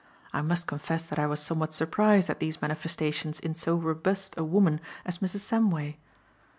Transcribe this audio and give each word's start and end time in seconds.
I 0.33 0.41
must 0.41 0.65
confess 0.65 1.05
that 1.07 1.19
I 1.19 1.27
was 1.27 1.39
somewhat 1.39 1.75
surprised 1.75 2.27
at 2.31 2.39
these 2.39 2.59
manifestations 2.59 3.39
in 3.39 3.53
so 3.53 3.75
robust 3.75 4.33
a 4.35 4.43
woman 4.43 4.81
as 5.05 5.19
Mrs. 5.19 5.41
Samway. 5.47 5.97